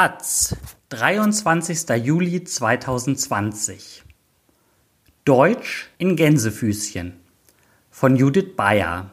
Taz, 0.00 0.56
23. 0.88 1.90
Juli 2.02 2.42
2020. 2.42 4.02
Deutsch 5.26 5.90
in 5.98 6.16
Gänsefüßchen 6.16 7.20
von 7.90 8.16
Judith 8.16 8.56
Bayer. 8.56 9.10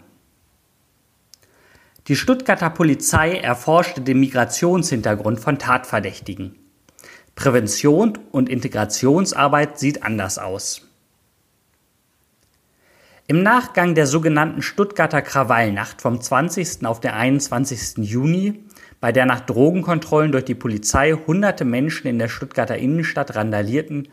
Die 2.07 2.15
Stuttgarter 2.15 2.69
Polizei 2.69 3.35
erforschte 3.35 3.99
den 3.99 4.21
Migrationshintergrund 4.21 5.41
von 5.41 5.59
Tatverdächtigen. 5.59 6.55
Prävention 7.35 8.17
und 8.31 8.47
Integrationsarbeit 8.47 9.77
sieht 9.77 10.03
anders 10.03 10.37
aus. 10.37 10.87
Im 13.27 13.43
Nachgang 13.43 13.93
der 13.93 14.07
sogenannten 14.07 14.61
Stuttgarter 14.61 15.21
Krawallnacht 15.21 16.01
vom 16.01 16.21
20. 16.21 16.85
auf 16.85 17.01
den 17.01 17.11
21. 17.11 17.97
Juni 17.97 18.63
bei 18.99 19.11
der 19.11 19.25
nach 19.25 19.41
Drogenkontrollen 19.41 20.31
durch 20.31 20.45
die 20.45 20.55
Polizei 20.55 21.13
hunderte 21.13 21.65
Menschen 21.65 22.07
in 22.07 22.19
der 22.19 22.29
Stuttgarter 22.29 22.77
Innenstadt 22.77 23.35
randalierten, 23.35 24.07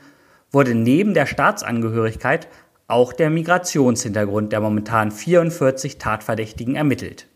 wurde 0.50 0.74
neben 0.74 1.14
der 1.14 1.26
Staatsangehörigkeit 1.26 2.48
auch 2.86 3.12
der 3.12 3.30
Migrationshintergrund 3.30 4.52
der 4.52 4.60
momentan 4.60 5.10
44 5.10 5.98
Tatverdächtigen 5.98 6.76
ermittelt. 6.76 7.26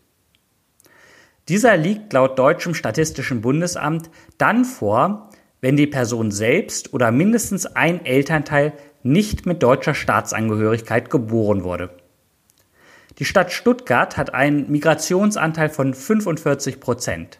Dieser 1.47 1.75
liegt 1.77 2.13
laut 2.13 2.37
deutschem 2.37 2.75
Statistischen 2.75 3.41
Bundesamt 3.41 4.11
dann 4.37 4.63
vor, 4.65 5.29
wenn 5.61 5.75
die 5.75 5.87
Person 5.87 6.31
selbst 6.31 6.93
oder 6.93 7.11
mindestens 7.11 7.65
ein 7.65 8.05
Elternteil 8.05 8.73
nicht 9.01 9.45
mit 9.45 9.63
deutscher 9.63 9.95
Staatsangehörigkeit 9.95 11.09
geboren 11.09 11.63
wurde. 11.63 11.89
Die 13.17 13.25
Stadt 13.25 13.51
Stuttgart 13.51 14.15
hat 14.15 14.33
einen 14.33 14.71
Migrationsanteil 14.71 15.69
von 15.69 15.93
45 15.93 16.79
Prozent. 16.79 17.38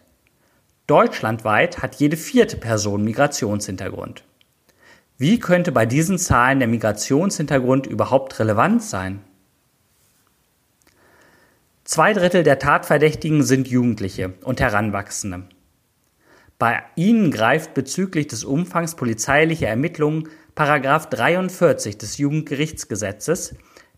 Deutschlandweit 0.90 1.82
hat 1.82 1.94
jede 2.00 2.16
vierte 2.16 2.56
Person 2.56 3.04
Migrationshintergrund. 3.04 4.24
Wie 5.18 5.38
könnte 5.38 5.70
bei 5.70 5.86
diesen 5.86 6.18
Zahlen 6.18 6.58
der 6.58 6.66
Migrationshintergrund 6.66 7.86
überhaupt 7.86 8.40
relevant 8.40 8.82
sein? 8.82 9.20
Zwei 11.84 12.12
Drittel 12.12 12.42
der 12.42 12.58
Tatverdächtigen 12.58 13.44
sind 13.44 13.68
Jugendliche 13.68 14.34
und 14.42 14.60
Heranwachsende. 14.60 15.44
Bei 16.58 16.82
ihnen 16.96 17.30
greift 17.30 17.72
bezüglich 17.72 18.26
des 18.26 18.42
Umfangs 18.42 18.96
polizeilicher 18.96 19.68
Ermittlungen 19.68 20.28
Paragraph 20.56 21.08
43 21.08 21.98
des 21.98 22.18
Jugendgerichtsgesetzes, 22.18 23.54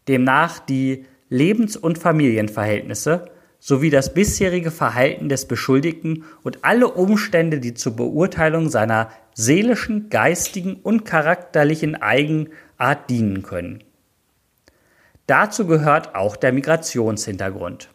demnach 0.09 0.59
die 0.59 1.07
Lebens- 1.31 1.79
und 1.79 1.97
Familienverhältnisse 1.97 3.32
sowie 3.65 3.91
das 3.91 4.13
bisherige 4.13 4.73
Verhalten 4.73 5.29
des 5.29 5.47
Beschuldigten 5.47 6.25
und 6.43 6.65
alle 6.65 6.89
Umstände, 6.89 7.61
die 7.61 7.75
zur 7.75 7.95
Beurteilung 7.95 8.69
seiner 8.69 9.13
seelischen, 9.35 10.11
geistigen 10.11 10.81
und 10.83 11.05
charakterlichen 11.05 11.95
Eigenart 11.95 13.09
dienen 13.09 13.45
können. 13.45 13.85
Dazu 15.29 15.69
gehört 15.69 16.17
auch 16.17 16.35
der 16.35 16.53
Migrationshintergrund. 16.53 17.89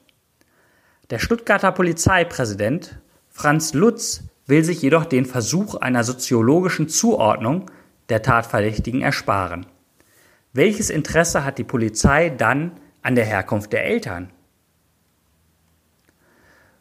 Der 1.10 1.20
Stuttgarter 1.20 1.74
Polizeipräsident 1.74 2.98
Franz 3.30 3.74
Lutz 3.74 4.24
will 4.46 4.64
sich 4.64 4.82
jedoch 4.82 5.04
den 5.04 5.26
Versuch 5.26 5.76
einer 5.76 6.06
soziologischen 6.06 6.88
Zuordnung 6.88 7.70
der 8.08 8.22
Tatverdächtigen 8.22 9.02
ersparen. 9.02 9.66
Welches 10.54 10.90
Interesse 10.90 11.44
hat 11.44 11.58
die 11.58 11.66
Polizei 11.66 12.30
dann 12.30 12.72
an 13.02 13.16
der 13.16 13.26
Herkunft 13.26 13.74
der 13.74 13.84
Eltern. 13.84 14.32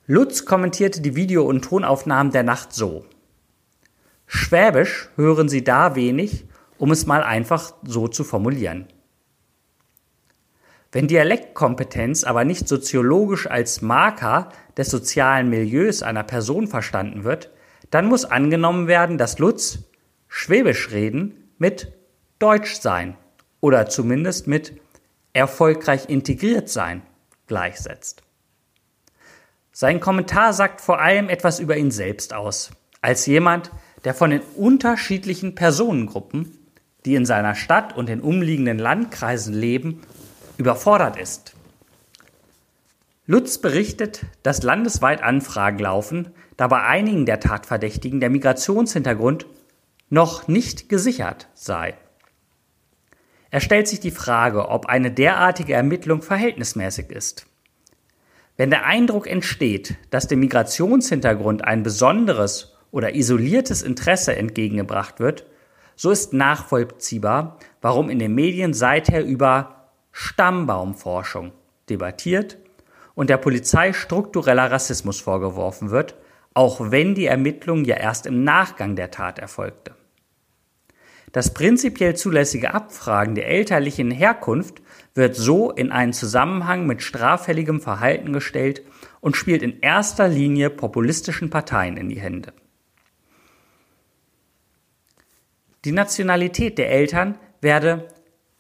Lutz 0.09 0.45
kommentierte 0.45 1.01
die 1.01 1.17
Video- 1.17 1.45
und 1.45 1.65
Tonaufnahmen 1.65 2.31
der 2.31 2.45
Nacht 2.45 2.73
so. 2.73 3.07
Schwäbisch 4.29 5.09
hören 5.17 5.49
Sie 5.49 5.65
da 5.65 5.97
wenig, 5.97 6.47
um 6.79 6.93
es 6.93 7.07
mal 7.07 7.25
einfach 7.25 7.75
so 7.85 8.07
zu 8.07 8.23
formulieren. 8.23 8.87
Wenn 10.93 11.09
Dialektkompetenz 11.09 12.23
aber 12.23 12.45
nicht 12.45 12.69
soziologisch 12.69 13.49
als 13.49 13.83
Marker 13.83 14.51
des 14.77 14.91
sozialen 14.91 15.51
Milieus 15.51 16.05
einer 16.05 16.23
Person 16.23 16.69
verstanden 16.69 17.25
wird, 17.25 17.51
dann 17.91 18.07
muss 18.07 18.25
angenommen 18.25 18.87
werden, 18.87 19.19
dass 19.19 19.41
Lutz 19.41 19.81
Schwäbisch 20.29 20.93
reden 20.93 21.51
mit 21.59 21.93
Deutsch 22.39 22.75
sein 22.81 23.17
oder 23.61 23.89
zumindest 23.89 24.47
mit 24.47 24.81
erfolgreich 25.33 26.09
integriert 26.09 26.69
sein 26.69 27.03
gleichsetzt. 27.49 28.26
Sein 29.79 30.01
Kommentar 30.01 30.55
sagt 30.55 30.81
vor 30.81 31.03
allem 31.03 31.29
etwas 31.29 31.61
über 31.61 31.77
ihn 31.77 31.91
selbst 31.91 32.33
aus, 32.33 32.71
als 33.03 33.27
jemand, 33.27 33.71
der 34.05 34.15
von 34.15 34.31
den 34.31 34.41
unterschiedlichen 34.41 35.55
Personengruppen, 35.55 36.57
die 37.05 37.15
in 37.15 37.27
seiner 37.27 37.55
Stadt 37.55 37.95
und 37.95 38.09
den 38.09 38.23
umliegenden 38.23 38.79
Landkreisen 38.79 39.53
leben, 39.53 40.01
überfordert 40.57 41.19
ist. 41.19 41.55
Lutz 43.27 43.59
berichtet, 43.59 44.25
dass 44.43 44.63
landesweit 44.63 45.23
Anfragen 45.23 45.81
laufen, 45.81 46.31
da 46.57 46.69
bei 46.69 46.81
einigen 46.81 47.27
der 47.27 47.41
Tatverdächtigen 47.41 48.19
der 48.19 48.31
Migrationshintergrund 48.31 49.45
noch 50.09 50.49
nicht 50.49 50.89
gesichert 50.89 51.49
sei. 51.53 51.99
Er 53.51 53.61
stellt 53.61 53.89
sich 53.89 54.01
die 54.01 54.11
Frage, 54.11 54.71
ob 54.71 54.87
eine 54.87 55.11
derartige 55.11 55.75
Ermittlung 55.75 56.23
verhältnismäßig 56.23 57.11
ist. 57.11 57.47
Wenn 58.57 58.71
der 58.71 58.87
Eindruck 58.87 59.27
entsteht, 59.27 59.97
dass 60.11 60.29
dem 60.29 60.41
Migrationshintergrund 60.41 61.65
ein 61.65 61.83
besonderes 61.83 62.75
oder 62.91 63.15
isoliertes 63.15 63.83
Interesse 63.83 64.35
entgegengebracht 64.37 65.21
wird, 65.21 65.45
so 65.95 66.11
ist 66.11 66.33
nachvollziehbar, 66.33 67.59
warum 67.83 68.09
in 68.09 68.19
den 68.19 68.35
Medien 68.35 68.73
seither 68.73 69.25
über 69.25 69.89
Stammbaumforschung 70.13 71.53
debattiert 71.91 72.57
und 73.15 73.29
der 73.29 73.39
Polizei 73.39 73.93
struktureller 73.93 74.71
Rassismus 74.71 75.21
vorgeworfen 75.21 75.91
wird, 75.91 76.15
auch 76.55 76.91
wenn 76.91 77.15
die 77.15 77.27
Ermittlung 77.27 77.85
ja 77.85 77.97
erst 77.97 78.27
im 78.27 78.45
Nachgang 78.45 78.97
der 78.97 79.11
Tat 79.11 79.39
erfolgte. 79.39 79.96
Das 81.37 81.53
prinzipiell 81.53 82.17
zulässige 82.17 82.73
Abfragen 82.73 83.35
der 83.35 83.47
elterlichen 83.49 84.11
Herkunft 84.11 84.81
wird 85.13 85.37
so 85.37 85.71
in 85.71 85.93
einen 85.93 86.15
Zusammenhang 86.15 86.87
mit 86.87 87.03
straffälligem 87.03 87.83
Verhalten 87.83 88.33
gestellt 88.33 88.81
und 89.21 89.37
spielt 89.37 89.61
in 89.61 89.81
erster 89.81 90.29
Linie 90.29 90.71
populistischen 90.71 91.51
Parteien 91.51 91.99
in 91.99 92.09
die 92.09 92.19
Hände. 92.19 92.55
Die 95.85 95.93
Nationalität 95.93 96.79
der 96.79 96.91
Eltern 96.91 97.37
werde 97.61 98.09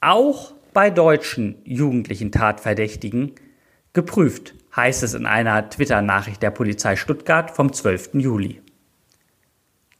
auch 0.03 0.53
bei 0.75 0.91
deutschen 0.91 1.56
jugendlichen 1.65 2.31
Tatverdächtigen 2.31 3.36
geprüft, 3.94 4.54
heißt 4.76 5.03
es 5.03 5.15
in 5.15 5.25
einer 5.25 5.70
Twitter-Nachricht 5.70 6.42
der 6.42 6.50
Polizei 6.50 6.97
Stuttgart 6.97 7.50
vom 7.50 7.72
12. 7.72 8.16
Juli. 8.16 8.60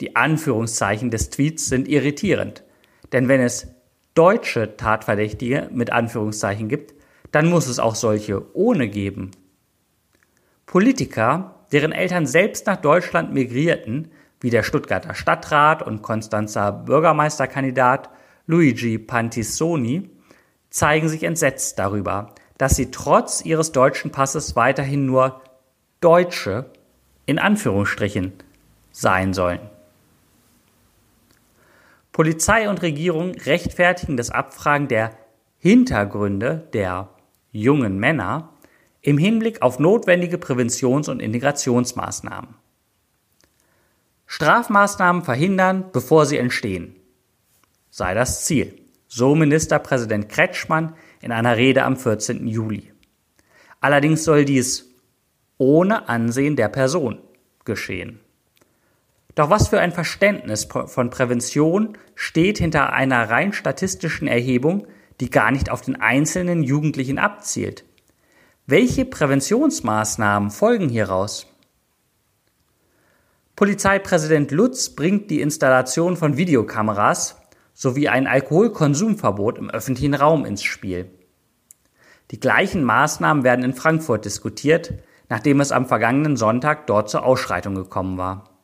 Die 0.03 0.15
Anführungszeichen 0.15 1.11
des 1.11 1.31
Tweets 1.31 1.71
sind 1.71 1.89
irritierend. 1.89 2.65
Denn 3.13 3.29
wenn 3.29 3.41
es 3.41 3.69
deutsche 4.15 4.77
Tatverdächtige 4.77 5.69
mit 5.73 5.93
Anführungszeichen 5.93 6.69
gibt, 6.69 6.95
dann 7.33 7.51
muss 7.51 7.67
es 7.67 7.79
auch 7.79 7.95
solche 7.95 8.55
ohne 8.55 8.89
geben. 8.89 9.31
Politiker, 10.65 11.55
deren 11.73 11.93
Eltern 11.93 12.27
selbst 12.27 12.67
nach 12.67 12.77
Deutschland 12.77 13.33
migrierten, 13.33 14.11
wie 14.41 14.51
der 14.51 14.63
Stuttgarter 14.63 15.15
Stadtrat 15.15 15.83
und 15.83 16.03
Konstanzer 16.03 16.73
Bürgermeisterkandidat 16.73 18.11
Luigi 18.47 18.99
Pantisoni, 18.99 20.11
zeigen 20.71 21.09
sich 21.09 21.23
entsetzt 21.23 21.79
darüber, 21.79 22.35
dass 22.59 22.77
sie 22.77 22.91
trotz 22.91 23.45
ihres 23.45 23.73
deutschen 23.73 24.11
Passes 24.11 24.57
weiterhin 24.57 25.07
nur 25.07 25.41
Deutsche 26.01 26.67
in 27.27 27.39
Anführungsstrichen 27.39 28.33
sein 28.93 29.35
sollen. 29.35 29.61
Polizei 32.17 32.71
und 32.71 32.81
Regierung 32.81 33.33
rechtfertigen 33.33 34.17
das 34.17 34.31
Abfragen 34.31 34.89
der 34.89 35.19
Hintergründe 35.59 36.67
der 36.73 37.11
jungen 37.53 37.99
Männer 37.99 38.55
im 39.03 39.19
Hinblick 39.19 39.61
auf 39.61 39.79
notwendige 39.79 40.39
Präventions- 40.39 41.11
und 41.11 41.21
Integrationsmaßnahmen. 41.21 42.55
Strafmaßnahmen 44.25 45.25
verhindern, 45.25 45.91
bevor 45.93 46.25
sie 46.25 46.39
entstehen, 46.39 46.97
sei 47.91 48.15
das 48.15 48.47
Ziel, 48.47 48.81
so 49.09 49.35
Ministerpräsident 49.35 50.31
Kretschmann 50.31 50.95
in 51.21 51.33
einer 51.33 51.59
Rede 51.59 51.83
am 51.83 51.99
14. 51.99 52.49
Juli. 52.49 52.95
Allerdings 53.83 54.25
soll 54.25 54.47
dies 54.47 54.91
ohne 55.59 56.09
Ansehen 56.09 56.57
der 56.57 56.71
Person 56.71 57.19
geschehen. 57.67 58.21
Doch 59.37 59.51
was 59.51 59.69
für 59.69 59.79
ein 59.79 59.93
Verständnis 59.93 60.65
von 60.65 61.11
Prävention 61.11 61.99
steht 62.15 62.57
hinter 62.57 62.95
einer 62.95 63.29
rein 63.29 63.53
statistischen 63.53 64.27
Erhebung, 64.27 64.87
die 65.21 65.29
gar 65.29 65.51
nicht 65.51 65.71
auf 65.71 65.83
den 65.83 66.01
einzelnen 66.01 66.63
Jugendlichen 66.63 67.19
abzielt? 67.19 67.85
Welche 68.67 69.05
Präventionsmaßnahmen 69.05 70.51
folgen 70.51 70.89
hieraus? 70.89 71.47
Polizeipräsident 73.57 74.53
Lutz 74.53 74.89
bringt 74.89 75.31
die 75.31 75.43
Installation 75.43 76.17
von 76.17 76.39
Videokameras 76.39 77.37
sowie 77.75 78.09
ein 78.09 78.27
Alkoholkonsumverbot 78.27 79.59
im 79.59 79.69
öffentlichen 79.69 80.15
Raum 80.15 80.47
ins 80.47 80.63
Spiel. 80.63 81.11
Die 82.31 82.41
gleichen 82.41 82.85
Maßnahmen 82.85 83.45
werden 83.45 83.67
in 83.67 83.75
Frankfurt 83.75 84.25
diskutiert, 84.25 84.95
nachdem 85.29 85.61
es 85.61 85.73
am 85.73 85.85
vergangenen 85.85 86.39
Sonntag 86.39 86.87
dort 86.87 87.11
zur 87.11 87.25
Ausschreitung 87.25 87.75
gekommen 87.75 88.17
war. 88.17 88.56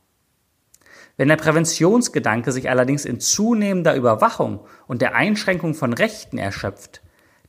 Wenn 1.17 1.29
der 1.29 1.37
Präventionsgedanke 1.37 2.53
sich 2.53 2.71
allerdings 2.71 3.05
in 3.05 3.21
zunehmender 3.21 3.95
Überwachung 3.95 4.61
und 4.87 5.03
der 5.03 5.15
Einschränkung 5.15 5.75
von 5.75 5.93
Rechten 5.93 6.39
erschöpft, 6.39 7.03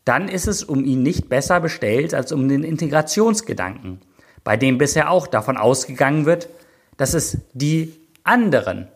dann 0.05 0.27
ist 0.27 0.47
es 0.47 0.63
um 0.63 0.83
ihn 0.83 1.01
nicht 1.01 1.29
besser 1.29 1.59
bestellt 1.59 2.13
als 2.13 2.31
um 2.31 2.49
den 2.49 2.63
Integrationsgedanken, 2.63 4.01
bei 4.43 4.57
dem 4.57 4.77
bisher 4.77 5.09
auch 5.09 5.27
davon 5.27 5.57
ausgegangen 5.57 6.25
wird, 6.25 6.49
dass 6.97 7.13
es 7.13 7.37
die 7.53 7.93
anderen 8.23 8.89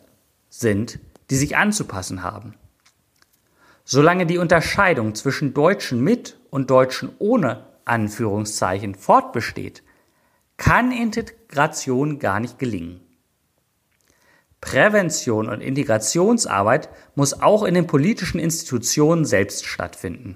sind, 0.49 0.99
die 1.29 1.35
sich 1.35 1.55
anzupassen 1.55 2.23
haben. 2.23 2.55
Solange 3.85 4.25
die 4.25 4.37
Unterscheidung 4.37 5.15
zwischen 5.15 5.53
Deutschen 5.53 6.03
mit 6.03 6.37
und 6.49 6.69
Deutschen 6.69 7.09
ohne 7.19 7.65
Anführungszeichen 7.85 8.95
fortbesteht, 8.95 9.81
kann 10.57 10.91
Integration 10.91 12.19
gar 12.19 12.41
nicht 12.41 12.59
gelingen. 12.59 13.06
Prävention 14.67 15.47
und 15.47 15.61
Integrationsarbeit 15.61 16.89
muss 17.15 17.41
auch 17.41 17.63
in 17.63 17.73
den 17.73 17.87
politischen 17.87 18.37
Institutionen 18.37 19.23
selbst 19.23 19.65
stattfinden. 19.65 20.35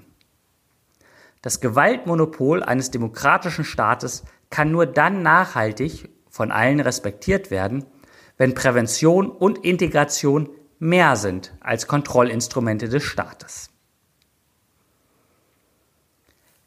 Das 1.42 1.60
Gewaltmonopol 1.60 2.62
eines 2.62 2.90
demokratischen 2.90 3.66
Staates 3.66 4.24
kann 4.48 4.72
nur 4.72 4.86
dann 4.86 5.20
nachhaltig 5.20 6.08
von 6.30 6.50
allen 6.50 6.80
respektiert 6.80 7.50
werden, 7.50 7.84
wenn 8.38 8.54
Prävention 8.54 9.30
und 9.30 9.58
Integration 9.66 10.48
mehr 10.78 11.16
sind 11.16 11.52
als 11.60 11.86
Kontrollinstrumente 11.86 12.88
des 12.88 13.02
Staates. 13.02 13.68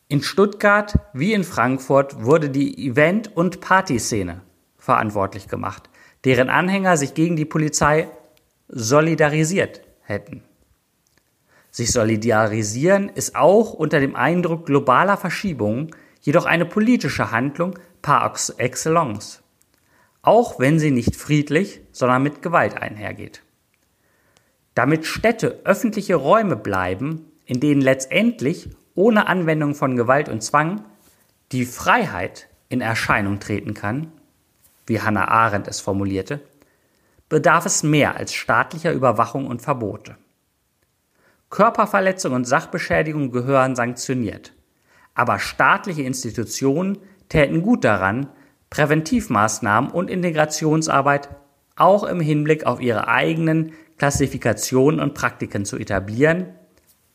In 0.07 0.21
Stuttgart 0.21 0.93
wie 1.13 1.33
in 1.33 1.43
Frankfurt 1.43 2.23
wurde 2.23 2.51
die 2.51 2.87
Event- 2.87 3.35
und 3.35 3.59
Partyszene 3.59 4.41
verantwortlich 4.77 5.47
gemacht, 5.47 5.89
deren 6.25 6.49
Anhänger 6.49 6.97
sich 6.97 7.13
gegen 7.13 7.35
die 7.35 7.45
Polizei 7.45 8.09
solidarisiert 8.67 9.81
hätten. 10.01 10.43
Sich 11.69 11.91
solidarisieren 11.91 13.09
ist 13.09 13.35
auch 13.35 13.73
unter 13.73 13.99
dem 13.99 14.15
Eindruck 14.15 14.65
globaler 14.65 15.17
Verschiebungen 15.17 15.91
jedoch 16.21 16.45
eine 16.45 16.65
politische 16.65 17.31
Handlung 17.31 17.77
par 18.01 18.33
excellence, 18.57 19.43
auch 20.21 20.59
wenn 20.59 20.79
sie 20.79 20.91
nicht 20.91 21.15
friedlich, 21.15 21.81
sondern 21.91 22.23
mit 22.23 22.41
Gewalt 22.41 22.77
einhergeht. 22.81 23.43
Damit 24.73 25.05
Städte 25.05 25.61
öffentliche 25.63 26.15
Räume 26.15 26.55
bleiben, 26.55 27.31
in 27.45 27.59
denen 27.59 27.81
letztendlich 27.81 28.69
ohne 28.95 29.27
Anwendung 29.27 29.75
von 29.75 29.95
Gewalt 29.95 30.29
und 30.29 30.41
Zwang 30.41 30.83
die 31.51 31.65
Freiheit 31.65 32.47
in 32.69 32.81
Erscheinung 32.81 33.39
treten 33.39 33.73
kann, 33.73 34.11
wie 34.85 35.01
Hannah 35.01 35.27
Arendt 35.27 35.67
es 35.67 35.79
formulierte, 35.79 36.41
bedarf 37.29 37.65
es 37.65 37.83
mehr 37.83 38.15
als 38.17 38.33
staatlicher 38.33 38.91
Überwachung 38.91 39.47
und 39.47 39.61
Verbote. 39.61 40.17
Körperverletzung 41.49 42.33
und 42.33 42.45
Sachbeschädigung 42.45 43.31
gehören 43.31 43.75
sanktioniert. 43.75 44.53
Aber 45.13 45.39
staatliche 45.39 46.01
Institutionen 46.01 46.97
täten 47.29 47.61
gut 47.61 47.83
daran, 47.83 48.27
Präventivmaßnahmen 48.69 49.89
und 49.89 50.09
Integrationsarbeit 50.09 51.29
auch 51.75 52.03
im 52.03 52.19
Hinblick 52.19 52.65
auf 52.65 52.81
ihre 52.81 53.07
eigenen 53.07 53.73
Klassifikationen 53.97 54.99
und 54.99 55.13
Praktiken 55.13 55.65
zu 55.65 55.77
etablieren, 55.77 56.47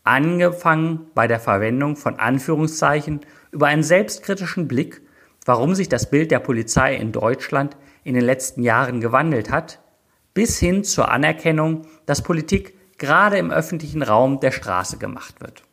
angefangen 0.05 1.11
bei 1.15 1.27
der 1.27 1.41
Verwendung 1.41 1.97
von 1.97 2.19
Anführungszeichen 2.19 3.21
über 3.51 3.67
einen 3.67 3.83
selbstkritischen 3.83 4.69
Blick, 4.69 5.03
warum 5.51 5.75
sich 5.75 5.89
das 5.89 6.09
Bild 6.09 6.31
der 6.31 6.39
Polizei 6.39 6.95
in 6.95 7.11
Deutschland 7.11 7.77
in 8.05 8.15
den 8.15 8.23
letzten 8.23 8.63
Jahren 8.63 9.01
gewandelt 9.01 9.51
hat, 9.51 9.81
bis 10.33 10.61
hin 10.61 10.85
zur 10.85 11.11
Anerkennung, 11.11 11.89
dass 12.07 12.23
Politik 12.23 12.79
gerade 12.99 13.37
im 13.37 13.51
öffentlichen 13.51 14.03
Raum 14.03 14.39
der 14.39 14.53
Straße 14.53 14.99
gemacht 14.99 15.41
wird. 15.41 15.65